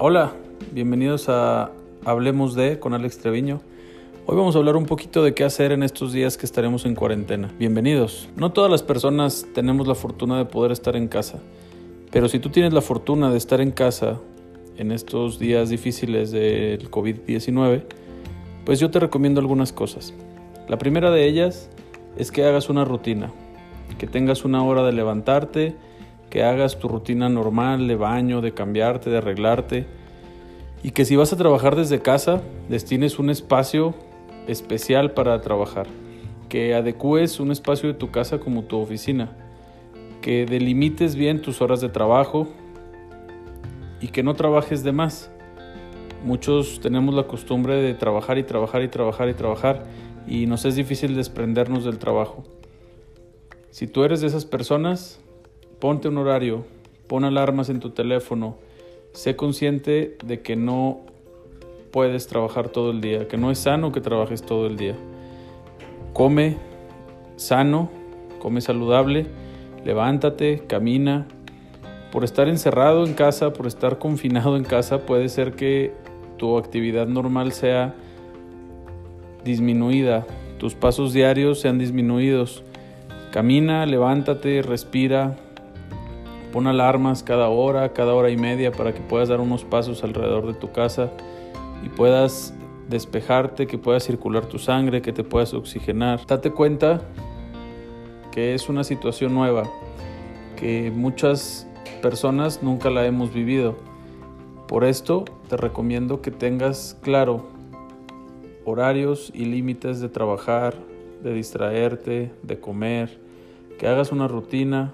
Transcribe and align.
Hola, 0.00 0.32
bienvenidos 0.70 1.28
a 1.28 1.72
Hablemos 2.04 2.54
de 2.54 2.78
con 2.78 2.94
Alex 2.94 3.18
Treviño. 3.18 3.60
Hoy 4.26 4.36
vamos 4.36 4.54
a 4.54 4.58
hablar 4.60 4.76
un 4.76 4.86
poquito 4.86 5.24
de 5.24 5.34
qué 5.34 5.42
hacer 5.42 5.72
en 5.72 5.82
estos 5.82 6.12
días 6.12 6.36
que 6.36 6.46
estaremos 6.46 6.86
en 6.86 6.94
cuarentena. 6.94 7.50
Bienvenidos. 7.58 8.28
No 8.36 8.52
todas 8.52 8.70
las 8.70 8.84
personas 8.84 9.44
tenemos 9.56 9.88
la 9.88 9.96
fortuna 9.96 10.38
de 10.38 10.44
poder 10.44 10.70
estar 10.70 10.94
en 10.94 11.08
casa, 11.08 11.40
pero 12.12 12.28
si 12.28 12.38
tú 12.38 12.48
tienes 12.48 12.72
la 12.72 12.80
fortuna 12.80 13.32
de 13.32 13.38
estar 13.38 13.60
en 13.60 13.72
casa 13.72 14.20
en 14.76 14.92
estos 14.92 15.40
días 15.40 15.68
difíciles 15.68 16.30
del 16.30 16.88
COVID-19, 16.92 17.82
pues 18.64 18.78
yo 18.78 18.92
te 18.92 19.00
recomiendo 19.00 19.40
algunas 19.40 19.72
cosas. 19.72 20.14
La 20.68 20.78
primera 20.78 21.10
de 21.10 21.26
ellas 21.26 21.70
es 22.16 22.30
que 22.30 22.44
hagas 22.44 22.68
una 22.68 22.84
rutina, 22.84 23.32
que 23.98 24.06
tengas 24.06 24.44
una 24.44 24.62
hora 24.62 24.84
de 24.84 24.92
levantarte, 24.92 25.74
que 26.30 26.44
hagas 26.44 26.78
tu 26.78 26.88
rutina 26.88 27.28
normal 27.28 27.88
de 27.88 27.96
baño, 27.96 28.40
de 28.40 28.52
cambiarte, 28.52 29.10
de 29.10 29.18
arreglarte 29.18 29.97
y 30.82 30.92
que 30.92 31.04
si 31.04 31.16
vas 31.16 31.32
a 31.32 31.36
trabajar 31.36 31.76
desde 31.76 32.00
casa, 32.00 32.42
destines 32.68 33.18
un 33.18 33.30
espacio 33.30 33.94
especial 34.46 35.12
para 35.12 35.40
trabajar, 35.40 35.86
que 36.48 36.74
adecues 36.74 37.40
un 37.40 37.50
espacio 37.50 37.88
de 37.88 37.94
tu 37.94 38.10
casa 38.10 38.38
como 38.38 38.64
tu 38.64 38.78
oficina, 38.78 39.36
que 40.22 40.46
delimites 40.46 41.16
bien 41.16 41.42
tus 41.42 41.60
horas 41.60 41.80
de 41.80 41.88
trabajo 41.88 42.48
y 44.00 44.08
que 44.08 44.22
no 44.22 44.34
trabajes 44.34 44.84
de 44.84 44.92
más. 44.92 45.30
Muchos 46.24 46.80
tenemos 46.80 47.14
la 47.14 47.24
costumbre 47.24 47.76
de 47.76 47.94
trabajar 47.94 48.38
y 48.38 48.42
trabajar 48.42 48.82
y 48.82 48.88
trabajar 48.88 49.28
y 49.28 49.34
trabajar 49.34 49.84
y 50.26 50.46
nos 50.46 50.64
es 50.64 50.76
difícil 50.76 51.14
desprendernos 51.14 51.84
del 51.84 51.98
trabajo. 51.98 52.44
Si 53.70 53.86
tú 53.86 54.04
eres 54.04 54.20
de 54.20 54.26
esas 54.26 54.44
personas, 54.44 55.20
ponte 55.78 56.08
un 56.08 56.18
horario, 56.18 56.64
pon 57.06 57.24
alarmas 57.24 57.68
en 57.68 57.80
tu 57.80 57.90
teléfono, 57.90 58.58
sé 59.18 59.34
consciente 59.34 60.16
de 60.24 60.42
que 60.42 60.54
no 60.54 61.00
puedes 61.90 62.28
trabajar 62.28 62.68
todo 62.68 62.92
el 62.92 63.00
día, 63.00 63.26
que 63.26 63.36
no 63.36 63.50
es 63.50 63.58
sano 63.58 63.90
que 63.90 64.00
trabajes 64.00 64.42
todo 64.42 64.68
el 64.68 64.76
día. 64.76 64.94
Come 66.12 66.56
sano, 67.34 67.90
come 68.38 68.60
saludable, 68.60 69.26
levántate, 69.84 70.62
camina. 70.68 71.26
Por 72.12 72.22
estar 72.22 72.48
encerrado 72.48 73.04
en 73.04 73.14
casa, 73.14 73.52
por 73.52 73.66
estar 73.66 73.98
confinado 73.98 74.56
en 74.56 74.62
casa, 74.62 75.04
puede 75.04 75.28
ser 75.28 75.54
que 75.54 75.92
tu 76.36 76.56
actividad 76.56 77.08
normal 77.08 77.50
sea 77.50 77.96
disminuida, 79.44 80.28
tus 80.58 80.76
pasos 80.76 81.12
diarios 81.12 81.58
sean 81.58 81.78
disminuidos. 81.78 82.62
Camina, 83.32 83.84
levántate, 83.84 84.62
respira, 84.62 85.34
pon 86.52 86.66
alarmas 86.66 87.22
cada 87.22 87.48
hora, 87.48 87.92
cada 87.92 88.14
hora 88.14 88.30
y 88.30 88.36
media 88.36 88.72
para 88.72 88.92
que 88.92 89.00
puedas 89.00 89.28
dar 89.28 89.40
unos 89.40 89.64
pasos 89.64 90.02
alrededor 90.04 90.46
de 90.46 90.54
tu 90.54 90.72
casa 90.72 91.10
y 91.84 91.88
puedas 91.88 92.54
despejarte, 92.88 93.66
que 93.66 93.78
pueda 93.78 94.00
circular 94.00 94.46
tu 94.46 94.58
sangre, 94.58 95.02
que 95.02 95.12
te 95.12 95.24
puedas 95.24 95.54
oxigenar. 95.54 96.26
Date 96.26 96.50
cuenta 96.50 97.02
que 98.32 98.54
es 98.54 98.68
una 98.68 98.84
situación 98.84 99.34
nueva, 99.34 99.64
que 100.56 100.90
muchas 100.90 101.66
personas 102.02 102.62
nunca 102.62 102.90
la 102.90 103.04
hemos 103.06 103.32
vivido. 103.32 103.76
Por 104.66 104.84
esto 104.84 105.24
te 105.48 105.56
recomiendo 105.56 106.20
que 106.22 106.30
tengas 106.30 106.96
claro 107.02 107.46
horarios 108.64 109.30
y 109.34 109.46
límites 109.46 110.00
de 110.00 110.08
trabajar, 110.08 110.74
de 111.22 111.32
distraerte, 111.32 112.32
de 112.42 112.60
comer, 112.60 113.18
que 113.78 113.86
hagas 113.86 114.12
una 114.12 114.28
rutina, 114.28 114.92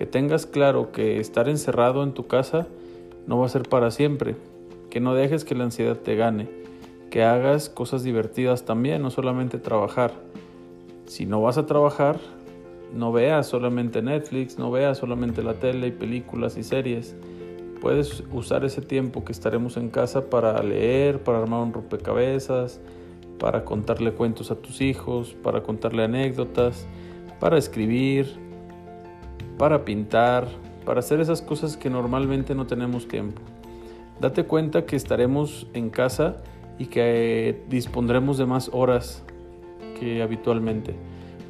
que 0.00 0.06
tengas 0.06 0.46
claro 0.46 0.92
que 0.92 1.20
estar 1.20 1.46
encerrado 1.46 2.02
en 2.02 2.14
tu 2.14 2.26
casa 2.26 2.66
no 3.26 3.38
va 3.38 3.44
a 3.44 3.50
ser 3.50 3.64
para 3.64 3.90
siempre, 3.90 4.34
que 4.88 4.98
no 4.98 5.12
dejes 5.12 5.44
que 5.44 5.54
la 5.54 5.64
ansiedad 5.64 5.98
te 5.98 6.16
gane, 6.16 6.48
que 7.10 7.22
hagas 7.22 7.68
cosas 7.68 8.02
divertidas 8.02 8.64
también, 8.64 9.02
no 9.02 9.10
solamente 9.10 9.58
trabajar. 9.58 10.12
Si 11.04 11.26
no 11.26 11.42
vas 11.42 11.58
a 11.58 11.66
trabajar, 11.66 12.18
no 12.94 13.12
veas 13.12 13.46
solamente 13.46 14.00
Netflix, 14.00 14.58
no 14.58 14.70
veas 14.70 14.96
solamente 14.96 15.42
la 15.42 15.60
tele 15.60 15.88
y 15.88 15.92
películas 15.92 16.56
y 16.56 16.62
series. 16.62 17.14
Puedes 17.82 18.24
usar 18.32 18.64
ese 18.64 18.80
tiempo 18.80 19.22
que 19.22 19.32
estaremos 19.32 19.76
en 19.76 19.90
casa 19.90 20.30
para 20.30 20.62
leer, 20.62 21.22
para 21.22 21.40
armar 21.40 21.60
un 21.60 21.74
rompecabezas, 21.74 22.80
para 23.38 23.66
contarle 23.66 24.12
cuentos 24.12 24.50
a 24.50 24.54
tus 24.54 24.80
hijos, 24.80 25.36
para 25.42 25.62
contarle 25.62 26.04
anécdotas, 26.04 26.86
para 27.38 27.58
escribir, 27.58 28.48
para 29.60 29.84
pintar, 29.84 30.48
para 30.86 31.00
hacer 31.00 31.20
esas 31.20 31.42
cosas 31.42 31.76
que 31.76 31.90
normalmente 31.90 32.54
no 32.54 32.66
tenemos 32.66 33.06
tiempo. 33.06 33.42
Date 34.18 34.44
cuenta 34.44 34.86
que 34.86 34.96
estaremos 34.96 35.66
en 35.74 35.90
casa 35.90 36.38
y 36.78 36.86
que 36.86 37.62
dispondremos 37.68 38.38
de 38.38 38.46
más 38.46 38.70
horas 38.72 39.22
que 39.98 40.22
habitualmente. 40.22 40.94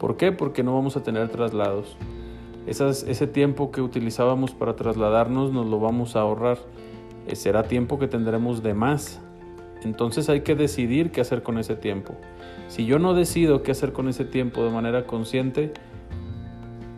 ¿Por 0.00 0.16
qué? 0.16 0.32
Porque 0.32 0.64
no 0.64 0.74
vamos 0.74 0.96
a 0.96 1.04
tener 1.04 1.28
traslados. 1.28 1.96
ese 2.66 3.26
tiempo 3.28 3.70
que 3.70 3.80
utilizábamos 3.80 4.54
para 4.54 4.74
trasladarnos 4.74 5.52
nos 5.52 5.66
lo 5.66 5.78
vamos 5.78 6.16
a 6.16 6.22
ahorrar. 6.22 6.58
Eh, 7.28 7.36
será 7.36 7.62
tiempo 7.62 8.00
que 8.00 8.08
tendremos 8.08 8.64
de 8.64 8.74
más. 8.74 9.20
Entonces 9.84 10.28
hay 10.28 10.40
que 10.40 10.56
decidir 10.56 11.12
qué 11.12 11.20
hacer 11.20 11.44
con 11.44 11.58
ese 11.58 11.76
tiempo. 11.76 12.14
Si 12.66 12.86
yo 12.86 12.98
no 12.98 13.14
decido 13.14 13.62
qué 13.62 13.70
hacer 13.70 13.92
con 13.92 14.08
ese 14.08 14.24
tiempo 14.24 14.64
de 14.64 14.70
manera 14.70 15.06
consciente, 15.06 15.72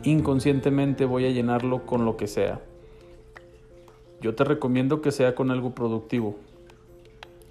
inconscientemente 0.05 1.05
voy 1.05 1.27
a 1.27 1.31
llenarlo 1.31 1.85
con 1.87 2.05
lo 2.05 2.17
que 2.17 2.27
sea. 2.27 2.61
Yo 4.21 4.35
te 4.35 4.45
recomiendo 4.45 5.01
que 5.03 5.11
sea 5.11 5.35
con 5.35 5.51
algo 5.51 5.75
productivo, 5.75 6.37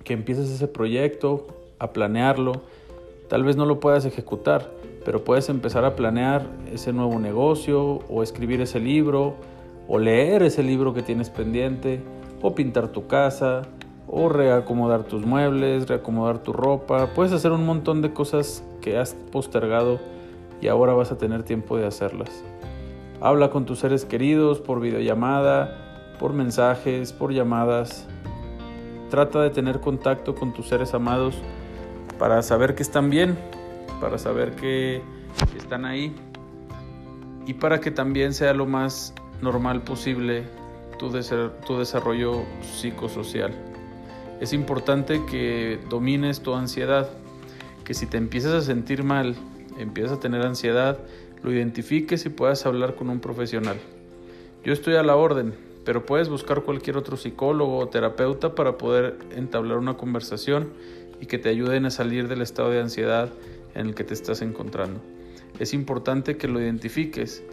que 0.04 0.14
empieces 0.14 0.50
ese 0.50 0.68
proyecto, 0.68 1.48
a 1.80 1.92
planearlo. 1.94 2.62
Tal 3.28 3.44
vez 3.44 3.58
no 3.58 3.66
lo 3.66 3.80
puedas 3.80 4.06
ejecutar, 4.06 4.72
pero 5.04 5.24
puedes 5.24 5.50
empezar 5.50 5.84
a 5.84 5.96
planear 5.96 6.48
ese 6.72 6.94
nuevo 6.94 7.20
negocio 7.20 8.00
o 8.08 8.24
escribir 8.24 8.62
ese 8.62 8.80
libro 8.80 9.36
o 9.88 9.98
leer 9.98 10.44
ese 10.44 10.64
libro 10.64 10.94
que 10.94 11.02
tienes 11.02 11.30
pendiente 11.30 12.02
o 12.42 12.56
pintar 12.56 12.90
tu 12.90 13.08
casa 13.08 13.64
o 14.08 14.30
reacomodar 14.30 15.04
tus 15.04 15.26
muebles, 15.26 15.88
reacomodar 15.88 16.40
tu 16.40 16.54
ropa. 16.54 17.08
Puedes 17.16 17.34
hacer 17.34 17.52
un 17.52 17.66
montón 17.66 18.02
de 18.02 18.14
cosas 18.14 18.64
que 18.82 18.98
has 18.98 19.16
postergado 19.32 20.00
y 20.62 20.68
ahora 20.68 20.94
vas 20.94 21.12
a 21.12 21.18
tener 21.18 21.44
tiempo 21.44 21.78
de 21.78 21.88
hacerlas. 21.88 22.44
Habla 23.20 23.50
con 23.50 23.66
tus 23.66 23.80
seres 23.80 24.06
queridos 24.06 24.60
por 24.60 24.80
videollamada, 24.80 26.16
por 26.20 26.34
mensajes, 26.34 27.12
por 27.12 27.34
llamadas. 27.34 28.08
Trata 29.10 29.42
de 29.42 29.50
tener 29.50 29.82
contacto 29.82 30.36
con 30.36 30.54
tus 30.54 30.68
seres 30.68 30.94
amados 30.94 31.36
para 32.18 32.42
saber 32.44 32.76
que 32.76 32.84
están 32.84 33.10
bien, 33.10 33.38
para 34.00 34.18
saber 34.18 34.56
que 34.56 35.02
están 35.58 35.86
ahí 35.86 36.16
y 37.46 37.56
para 37.56 37.80
que 37.80 37.92
también 37.92 38.34
sea 38.34 38.54
lo 38.54 38.66
más 38.66 39.14
normal 39.42 39.82
posible 39.82 40.44
tu, 41.00 41.10
tu 41.66 41.78
desarrollo 41.80 42.44
psicosocial. 42.62 43.52
Es 44.40 44.54
importante 44.54 45.26
que 45.26 45.80
domines 45.90 46.42
tu 46.42 46.54
ansiedad, 46.54 47.10
que 47.84 47.94
si 47.94 48.06
te 48.06 48.18
empiezas 48.18 48.54
a 48.54 48.62
sentir 48.62 49.04
mal, 49.04 49.36
empiezas 49.78 50.14
a 50.14 50.20
tener 50.20 50.46
ansiedad, 50.46 51.00
lo 51.44 51.52
identifiques 51.52 52.26
y 52.26 52.30
puedas 52.30 52.66
hablar 52.66 52.96
con 52.96 53.10
un 53.10 53.20
profesional. 53.20 53.78
Yo 54.64 54.74
estoy 54.74 54.96
a 54.96 55.04
la 55.04 55.16
orden, 55.16 55.56
pero 55.86 56.06
puedes 56.06 56.30
buscar 56.30 56.62
cualquier 56.62 56.98
otro 56.98 57.18
psicólogo 57.18 57.78
o 57.78 57.90
terapeuta 57.90 58.54
para 58.54 58.78
poder 58.78 59.18
entablar 59.36 59.78
una 59.78 59.98
conversación 59.98 60.70
y 61.20 61.26
que 61.26 61.40
te 61.40 61.50
ayuden 61.50 61.86
a 61.86 61.92
salir 61.92 62.28
del 62.28 62.42
estado 62.42 62.70
de 62.70 62.82
ansiedad 62.82 63.30
en 63.74 63.88
el 63.88 63.96
que 63.96 64.04
te 64.04 64.14
estás 64.14 64.42
encontrando. 64.42 65.00
Es 65.60 65.74
importante 65.74 66.38
que 66.38 66.48
lo 66.48 66.62
identifiques, 66.62 67.44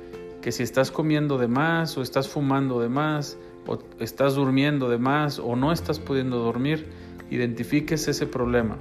que 0.42 0.52
si 0.52 0.62
estás 0.62 0.90
comiendo 0.90 1.38
de 1.38 1.48
más 1.48 1.96
o 1.96 2.02
estás 2.02 2.28
fumando 2.28 2.80
de 2.80 2.88
más 2.88 3.38
o 3.66 3.78
estás 3.98 4.34
durmiendo 4.34 4.88
de 4.88 4.98
más 4.98 5.38
o 5.38 5.56
no 5.56 5.72
estás 5.72 5.98
pudiendo 5.98 6.38
dormir, 6.38 6.86
identifiques 7.30 8.08
ese 8.08 8.26
problema 8.26 8.76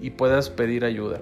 y 0.00 0.10
puedas 0.10 0.50
pedir 0.50 0.84
ayuda 0.84 1.20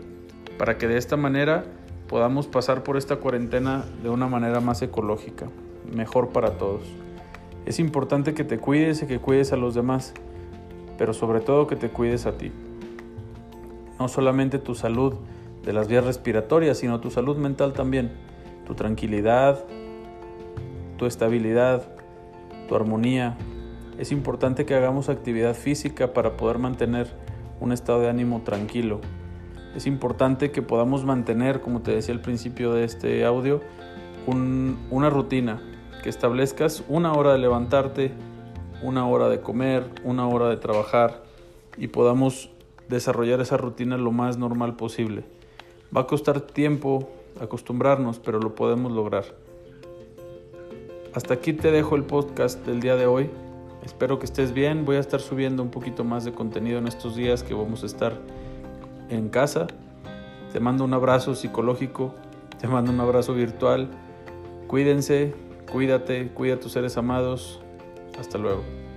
para 0.58 0.76
que 0.76 0.88
de 0.88 0.98
esta 0.98 1.16
manera 1.16 1.64
podamos 2.08 2.46
pasar 2.46 2.82
por 2.82 2.96
esta 2.96 3.16
cuarentena 3.16 3.84
de 4.02 4.10
una 4.10 4.26
manera 4.28 4.60
más 4.60 4.82
ecológica, 4.82 5.46
mejor 5.94 6.30
para 6.30 6.58
todos. 6.58 6.82
Es 7.64 7.78
importante 7.78 8.34
que 8.34 8.44
te 8.44 8.58
cuides 8.58 9.02
y 9.02 9.06
que 9.06 9.18
cuides 9.20 9.52
a 9.52 9.56
los 9.56 9.74
demás, 9.74 10.14
pero 10.96 11.14
sobre 11.14 11.40
todo 11.40 11.66
que 11.66 11.76
te 11.76 11.90
cuides 11.90 12.26
a 12.26 12.32
ti. 12.32 12.50
No 13.98 14.08
solamente 14.08 14.58
tu 14.58 14.74
salud 14.74 15.14
de 15.64 15.72
las 15.72 15.86
vías 15.86 16.04
respiratorias, 16.04 16.78
sino 16.78 17.00
tu 17.00 17.10
salud 17.10 17.36
mental 17.36 17.72
también, 17.72 18.10
tu 18.66 18.74
tranquilidad, 18.74 19.64
tu 20.96 21.06
estabilidad, 21.06 21.88
tu 22.68 22.74
armonía. 22.74 23.36
Es 23.98 24.12
importante 24.12 24.64
que 24.64 24.74
hagamos 24.74 25.08
actividad 25.08 25.54
física 25.54 26.12
para 26.12 26.36
poder 26.36 26.58
mantener 26.58 27.08
un 27.60 27.72
estado 27.72 28.00
de 28.00 28.08
ánimo 28.08 28.42
tranquilo. 28.44 29.00
Es 29.78 29.86
importante 29.86 30.50
que 30.50 30.60
podamos 30.60 31.04
mantener, 31.04 31.60
como 31.60 31.82
te 31.82 31.92
decía 31.92 32.12
al 32.12 32.20
principio 32.20 32.72
de 32.72 32.82
este 32.82 33.24
audio, 33.24 33.60
una 34.26 35.08
rutina, 35.08 35.62
que 36.02 36.08
establezcas 36.08 36.82
una 36.88 37.12
hora 37.12 37.30
de 37.30 37.38
levantarte, 37.38 38.10
una 38.82 39.06
hora 39.06 39.28
de 39.28 39.40
comer, 39.40 39.88
una 40.02 40.26
hora 40.26 40.48
de 40.48 40.56
trabajar 40.56 41.22
y 41.76 41.86
podamos 41.86 42.50
desarrollar 42.88 43.40
esa 43.40 43.56
rutina 43.56 43.96
lo 43.96 44.10
más 44.10 44.36
normal 44.36 44.74
posible. 44.74 45.22
Va 45.96 46.00
a 46.00 46.06
costar 46.08 46.40
tiempo 46.40 47.08
acostumbrarnos, 47.40 48.18
pero 48.18 48.40
lo 48.40 48.56
podemos 48.56 48.90
lograr. 48.90 49.26
Hasta 51.14 51.34
aquí 51.34 51.52
te 51.52 51.70
dejo 51.70 51.94
el 51.94 52.02
podcast 52.02 52.66
del 52.66 52.80
día 52.80 52.96
de 52.96 53.06
hoy. 53.06 53.30
Espero 53.84 54.18
que 54.18 54.24
estés 54.24 54.52
bien. 54.52 54.84
Voy 54.84 54.96
a 54.96 55.00
estar 55.00 55.20
subiendo 55.20 55.62
un 55.62 55.70
poquito 55.70 56.02
más 56.02 56.24
de 56.24 56.32
contenido 56.32 56.78
en 56.78 56.88
estos 56.88 57.14
días 57.14 57.44
que 57.44 57.54
vamos 57.54 57.84
a 57.84 57.86
estar 57.86 58.20
en 59.08 59.28
casa. 59.28 59.66
Te 60.52 60.60
mando 60.60 60.84
un 60.84 60.94
abrazo 60.94 61.34
psicológico, 61.34 62.14
te 62.60 62.68
mando 62.68 62.90
un 62.90 63.00
abrazo 63.00 63.34
virtual. 63.34 63.88
Cuídense, 64.66 65.34
cuídate, 65.70 66.28
cuida 66.28 66.54
a 66.54 66.60
tus 66.60 66.72
seres 66.72 66.96
amados. 66.96 67.60
Hasta 68.18 68.38
luego. 68.38 68.87